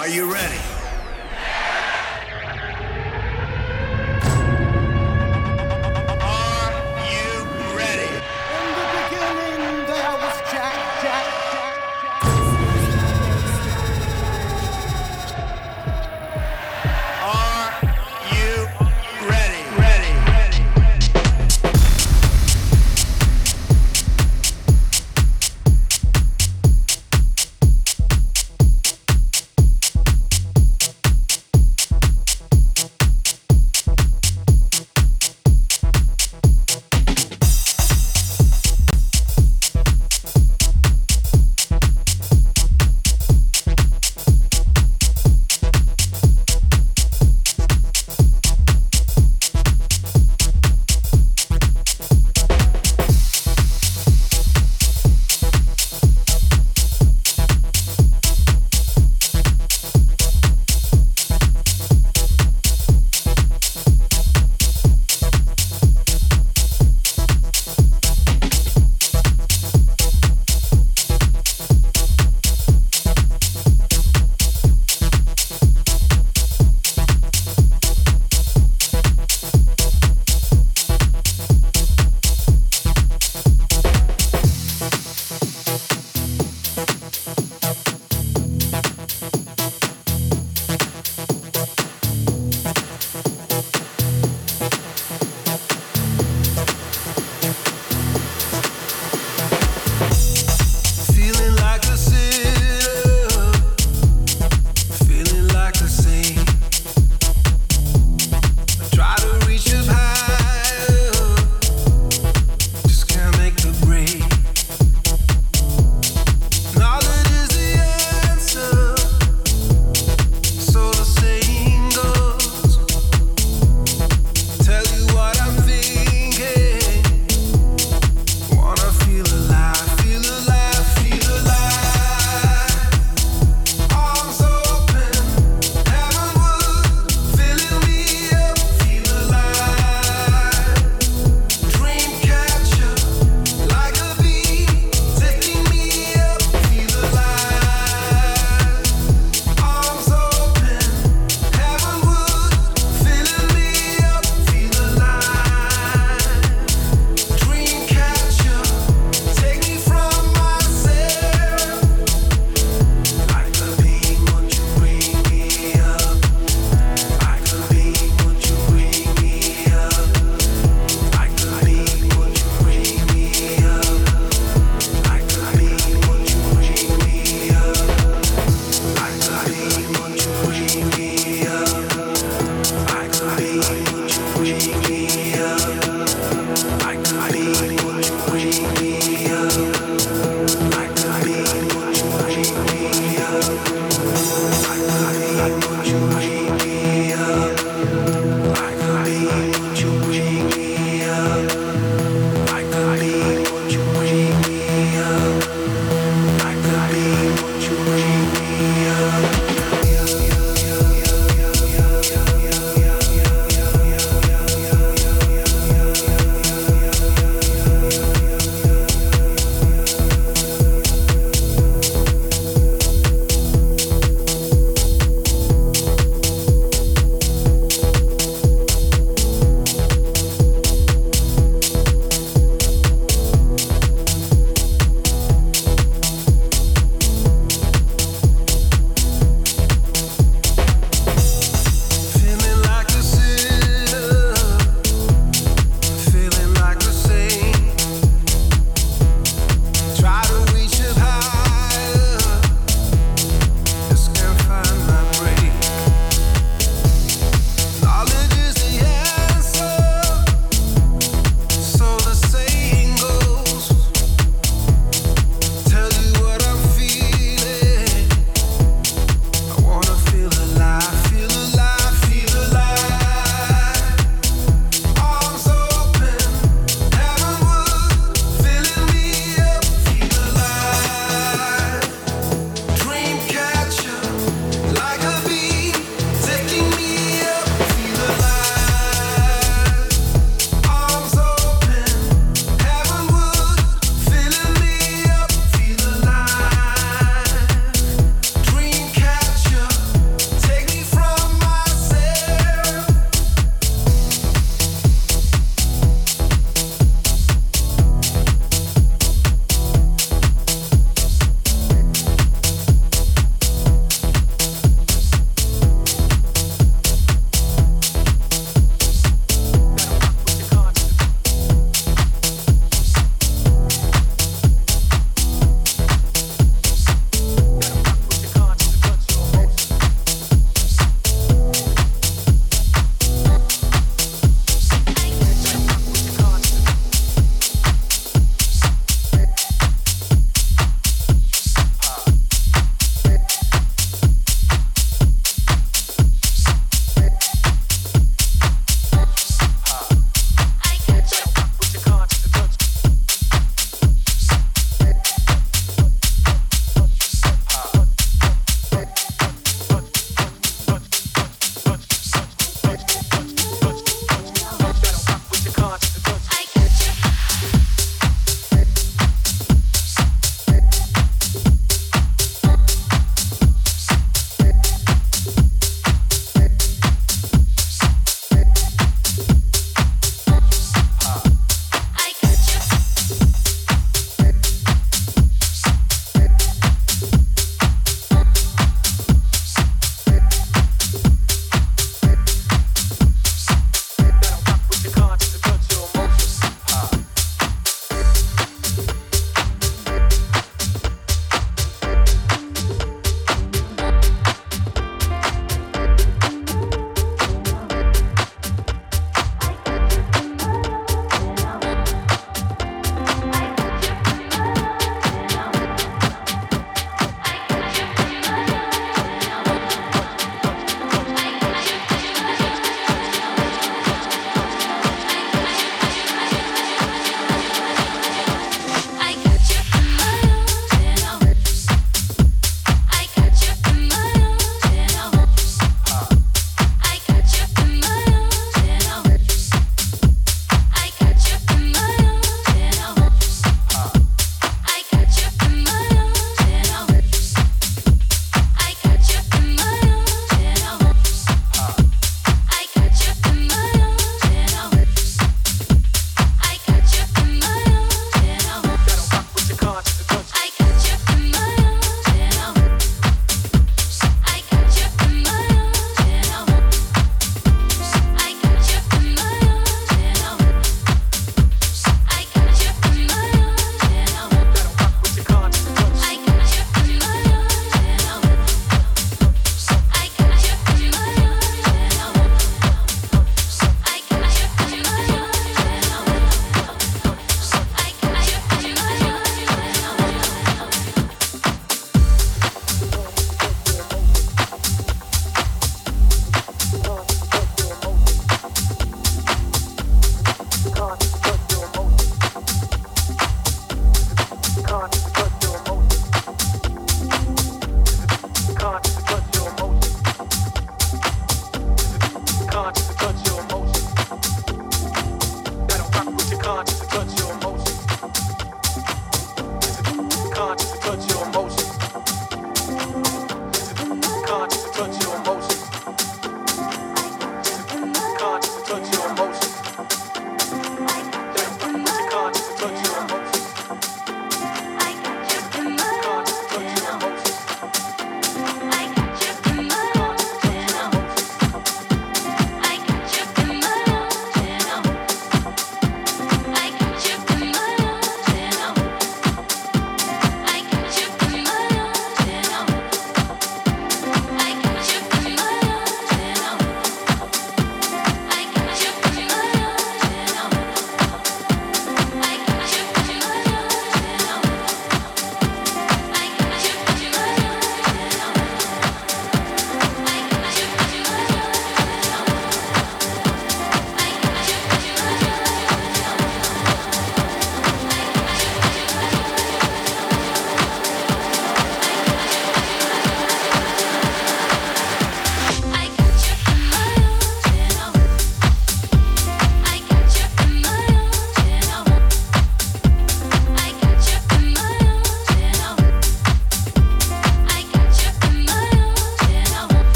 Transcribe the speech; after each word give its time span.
Are 0.00 0.08
you 0.08 0.32
ready? 0.32 0.79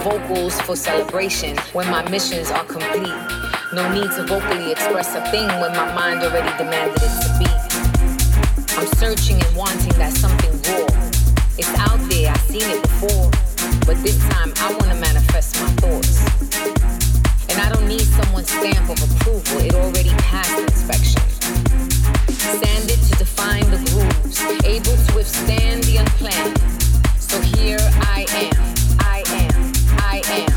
vocals 0.00 0.58
for 0.62 0.76
celebration 0.76 1.56
when 1.72 1.88
my 1.90 2.08
missions 2.08 2.50
are 2.50 2.64
complete. 2.64 3.20
No 3.72 3.92
need 3.92 4.10
to 4.12 4.24
vocally 4.24 4.72
express 4.72 5.14
a 5.14 5.20
thing 5.30 5.46
when 5.60 5.72
my 5.72 5.92
mind 5.94 6.22
already 6.22 6.50
demanded 6.56 6.96
it 6.96 7.14
to 7.22 7.30
be. 7.38 7.50
I'm 8.76 8.86
searching 8.96 9.42
and 9.42 9.56
wanting 9.56 9.92
that 9.98 10.12
something 10.14 10.52
raw. 10.72 10.86
It's 11.58 11.68
out 11.78 12.00
there, 12.08 12.30
I've 12.30 12.40
seen 12.40 12.64
it 12.64 12.82
before. 12.82 13.30
But 13.84 14.02
this 14.02 14.18
time 14.30 14.52
I 14.56 14.72
wanna 14.80 14.94
manifest 14.94 15.60
my 15.60 15.68
thoughts. 15.82 16.16
And 17.50 17.60
I 17.60 17.68
don't 17.68 17.86
need 17.86 18.00
someone's 18.00 18.50
stamp 18.50 18.88
of 18.88 18.98
approval, 19.04 19.60
it 19.60 19.74
already 19.74 20.10
passed 20.24 20.58
inspection. 20.58 21.20
Standard 22.56 23.00
to 23.04 23.14
define 23.18 23.68
the 23.70 23.80
grooves, 23.92 24.40
able 24.64 24.96
to 24.96 25.14
withstand 25.14 25.84
the 25.84 25.98
unplanned. 25.98 26.58
So 27.20 27.38
here 27.40 27.78
I 28.00 28.24
am 28.30 28.79
i 30.12 30.18
am. 30.18 30.50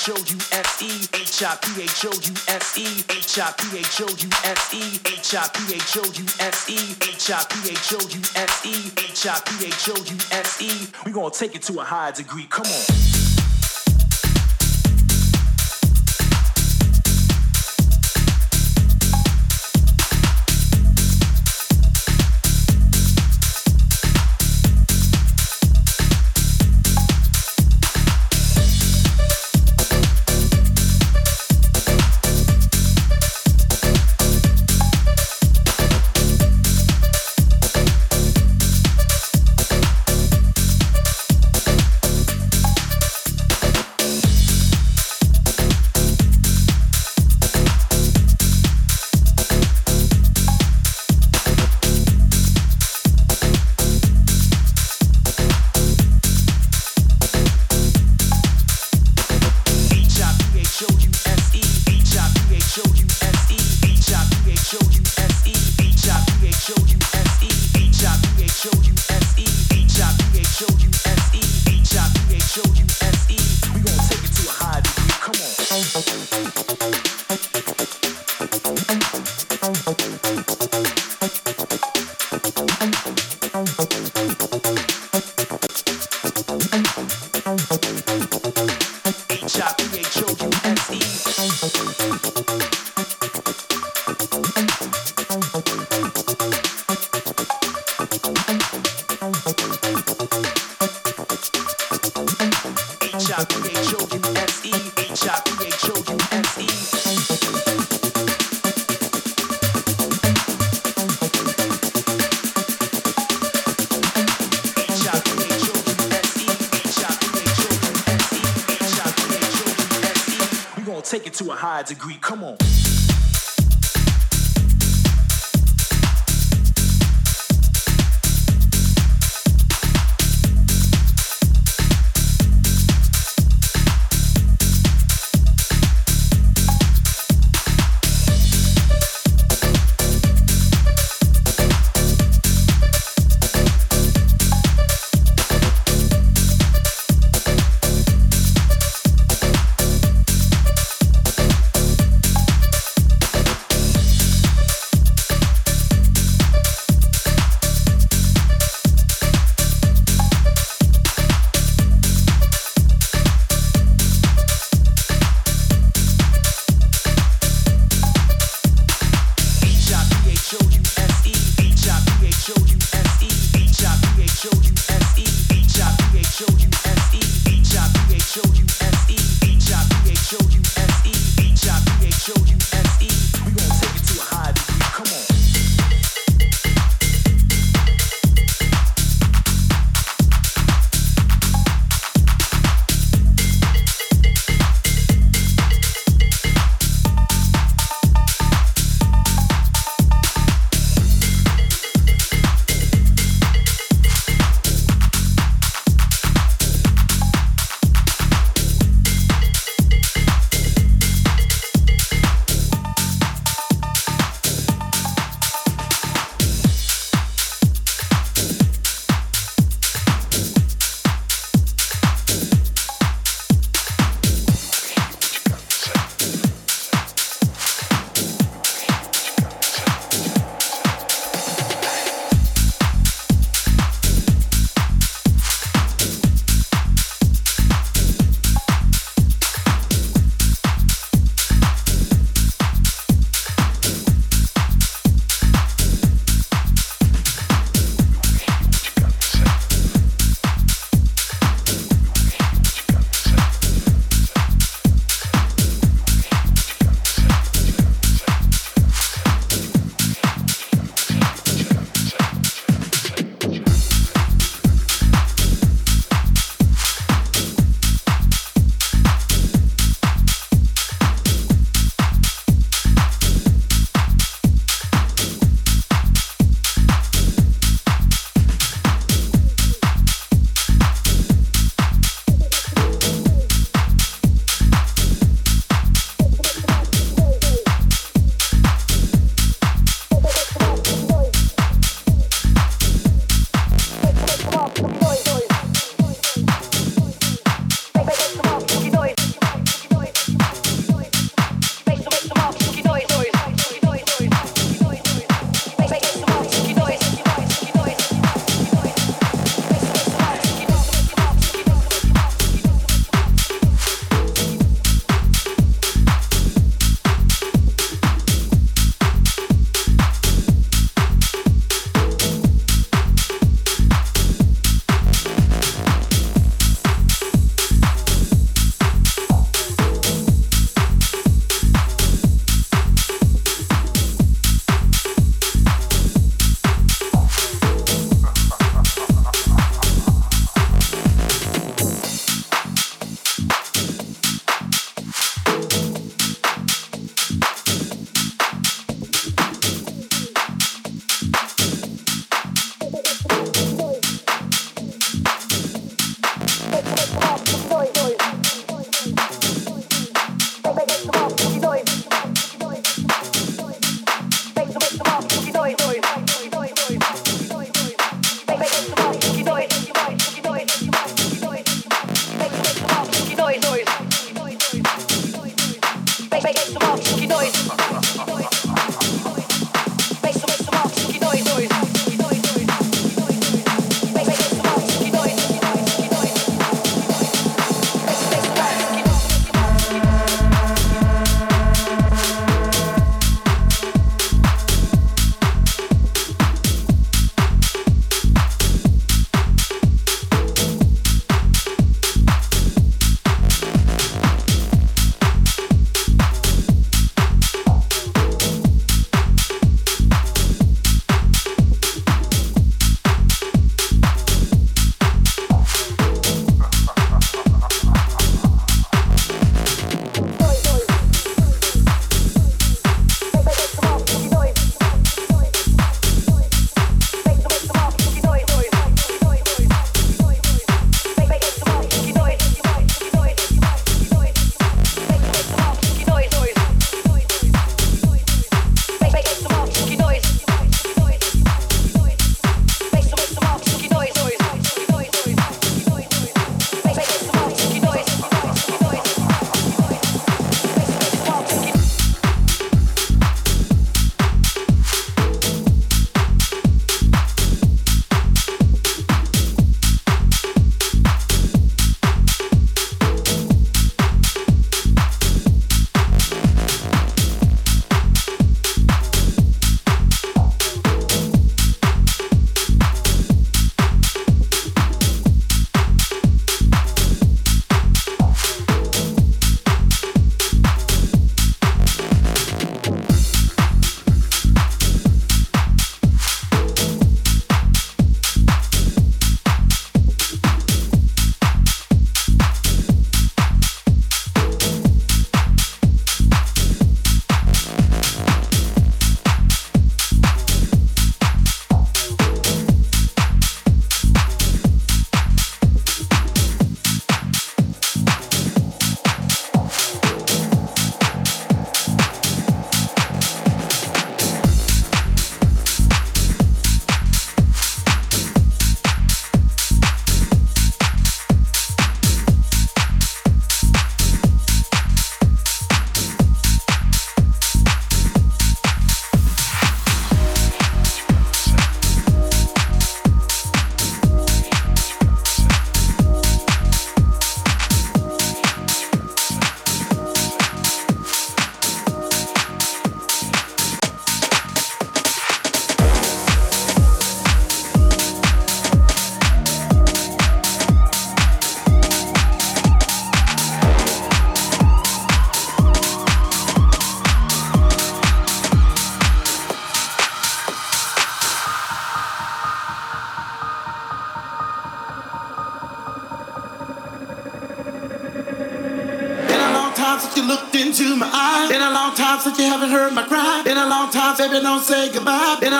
H 0.00 0.08
O 0.08 0.14
U 0.14 0.38
S 0.52 0.80
E 0.80 1.08
H 1.12 1.42
I 1.42 1.56
P 1.60 1.82
H 1.82 2.06
O 2.06 2.08
U 2.08 2.34
S 2.48 2.78
E 2.78 3.04
H 3.10 3.38
I 3.38 3.52
P 3.52 3.76
H 3.76 4.00
O 4.00 4.08
U 4.08 4.30
S 4.44 4.72
E 4.72 4.98
H 5.04 5.34
I 5.34 5.46
P 5.52 5.74
H 5.74 5.96
O 5.98 6.04
U 6.04 6.24
S 6.40 6.70
E 6.70 6.96
H 7.02 7.30
I 7.30 7.44
P 7.44 7.70
H 7.70 7.92
O 7.92 8.00
U 8.00 8.20
S 8.34 8.64
E 8.64 8.92
H 8.96 9.26
I 9.26 9.40
P 9.44 9.66
H 9.66 9.88
O 9.90 9.96
U 9.96 10.16
S 10.32 10.62
E. 10.62 10.88
We 11.04 11.12
gonna 11.12 11.30
take 11.30 11.54
it 11.54 11.60
to 11.64 11.80
a 11.80 11.84
higher 11.84 12.12
degree. 12.12 12.46
Come 12.48 12.64
on. 12.64 13.29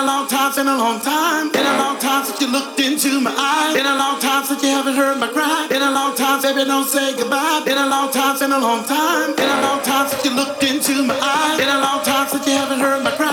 A 0.01 0.05
long 0.05 0.27
time, 0.27 0.55
been 0.55 0.67
a 0.67 0.77
long 0.77 0.99
time. 0.99 1.51
Been 1.51 1.65
a 1.65 1.77
long 1.77 1.99
time 1.99 2.25
since 2.25 2.41
you 2.41 2.47
looked 2.47 2.79
into 2.79 3.21
my 3.21 3.29
eyes. 3.29 3.75
Been 3.75 3.85
a 3.85 3.95
long 3.95 4.19
time 4.19 4.43
since 4.45 4.63
you 4.63 4.69
haven't 4.69 4.95
heard 4.95 5.19
my 5.19 5.27
cry. 5.27 5.67
Been 5.69 5.81
a 5.81 5.91
long 5.91 6.15
time, 6.15 6.41
baby, 6.41 6.65
don't 6.65 6.87
say 6.87 7.15
goodbye. 7.15 7.61
Been 7.65 7.77
a 7.77 7.85
long 7.85 8.11
time, 8.11 8.39
been 8.39 8.51
a 8.51 8.57
long 8.57 8.83
time. 8.83 9.35
Been 9.35 9.49
a 9.49 9.61
long 9.61 9.81
time 9.83 10.07
since 10.09 10.25
you 10.25 10.33
looked 10.33 10.63
into 10.63 11.03
my 11.03 11.17
eyes. 11.19 11.57
Been 11.59 11.69
a 11.69 11.79
long 11.79 12.03
time 12.03 12.27
since 12.27 12.47
you 12.47 12.53
haven't 12.53 12.79
heard 12.79 13.03
my 13.03 13.11
cry. 13.11 13.30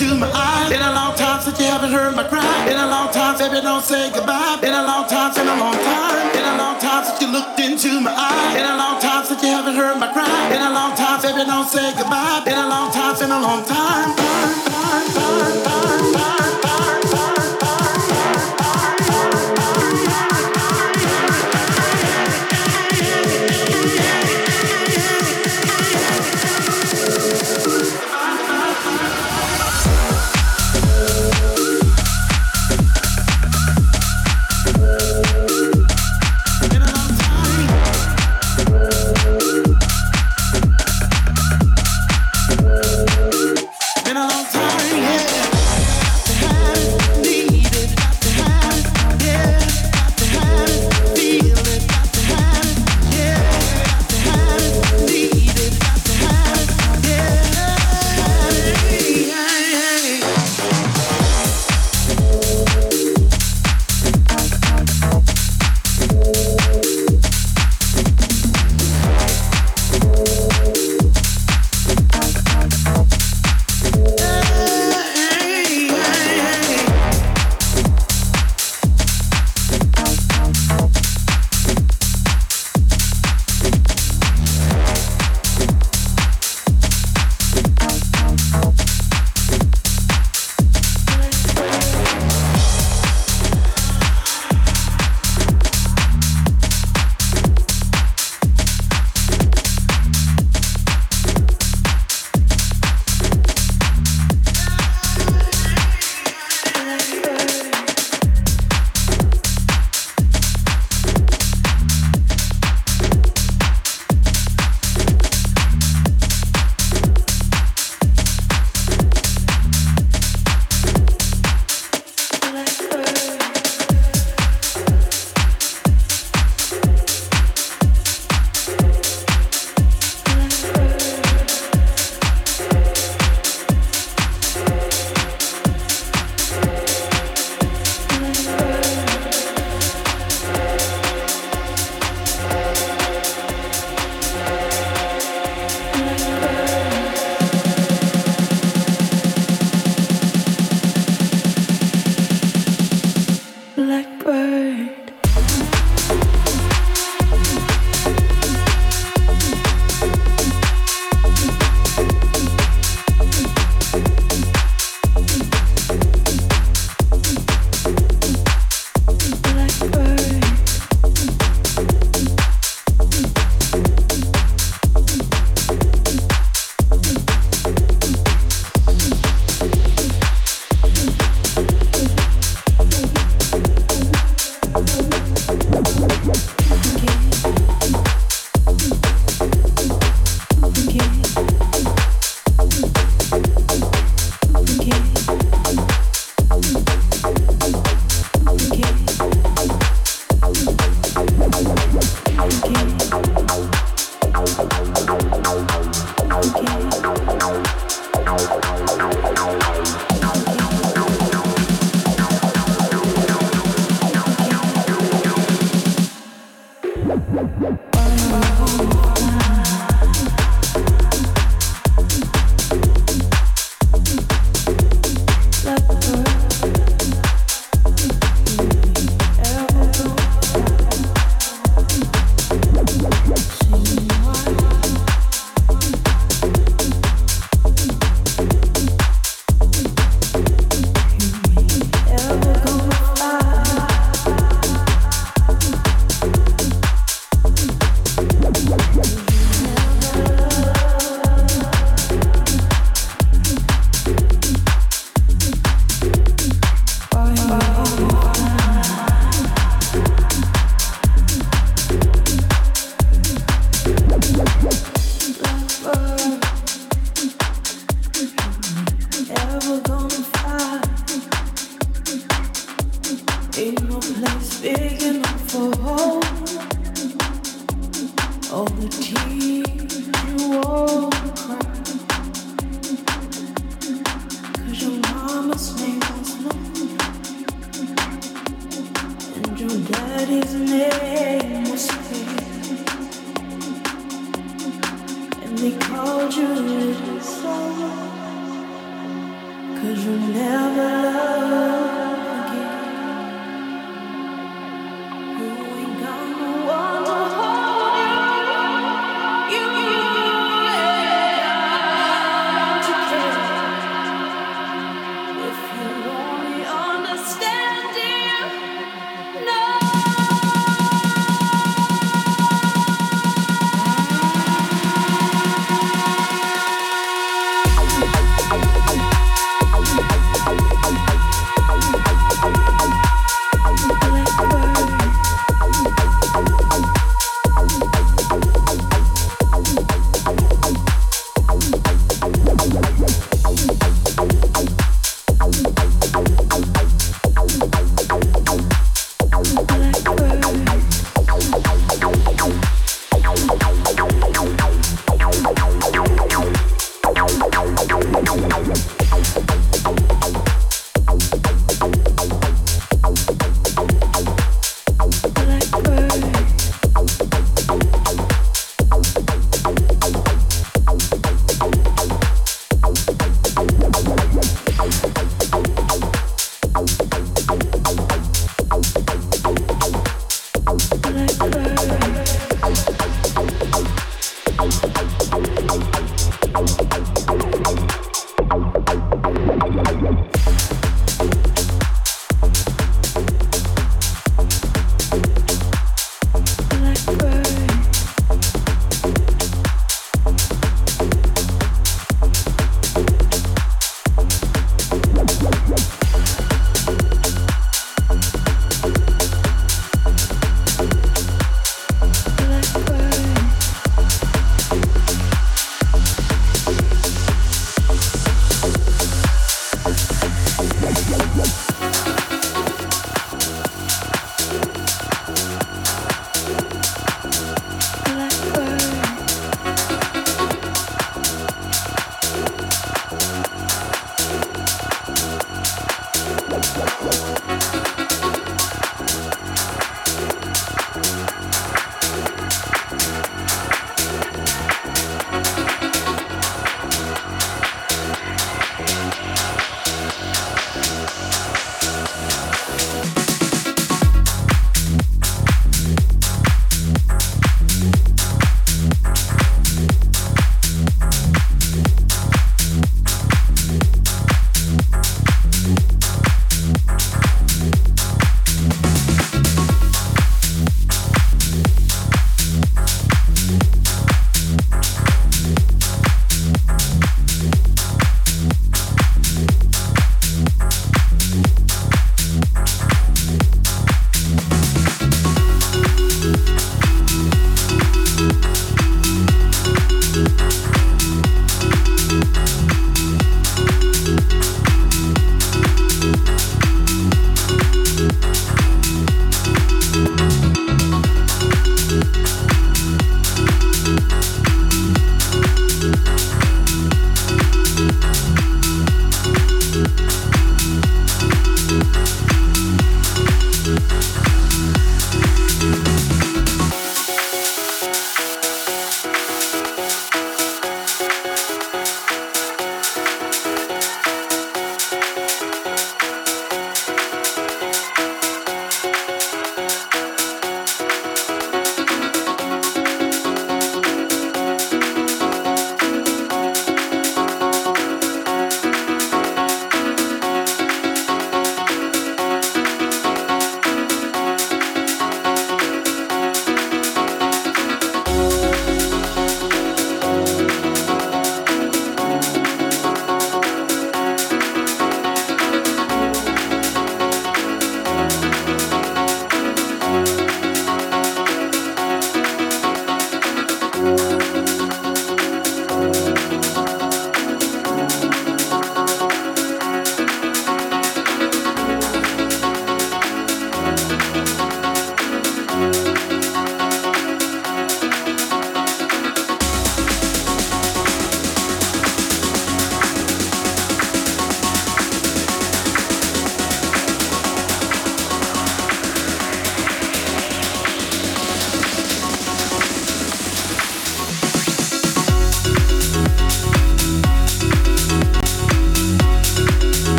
into 0.00 0.14
my 0.14 0.30
eyes. 0.32 0.70
Been 0.70 0.80
a 0.80 0.92
long 0.92 1.14
time 1.14 1.40
since 1.40 1.58
you 1.60 1.66
haven't 1.66 1.92
heard 1.92 2.14
my 2.16 2.24
cry. 2.24 2.64
Been 2.66 2.78
a 2.78 2.86
long 2.86 3.12
time, 3.12 3.36
baby, 3.38 3.60
don't 3.60 3.82
say 3.82 4.10
goodbye. 4.12 4.56
Been 4.60 4.72
a 4.72 4.82
long 4.82 5.06
time, 5.08 5.34
been 5.34 5.46
a 5.46 5.56
long 5.56 5.74
time. 5.74 6.32
Been 6.32 6.44
a 6.44 6.56
long 6.56 6.78
time 6.80 7.04
since 7.04 7.20
you 7.20 7.28
looked 7.28 7.60
into 7.60 8.00
my 8.00 8.12
eyes. 8.12 8.54
Been 8.54 8.64
a 8.64 8.76
long 8.76 9.00
time 9.00 9.24
since 9.24 9.42
you 9.42 9.48
haven't 9.48 9.76
heard 9.76 9.98
my 9.98 10.12
cry. 10.12 10.48
Been 10.48 10.62
a 10.62 10.72
long 10.72 10.96
time, 10.96 11.20
baby, 11.20 11.44
don't 11.44 11.68
say 11.68 11.92
goodbye. 11.96 12.42
Been 12.44 12.58
a 12.58 12.68
long 12.68 12.90
time, 12.92 13.18
been 13.18 13.30
a 13.30 13.40
long 13.40 13.64
time. 13.64 14.16
time, 14.16 14.54
time, 14.64 15.06
time, 15.12 15.64
time, 15.64 16.12
time. 16.14 16.49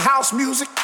house 0.00 0.32
music. 0.32 0.83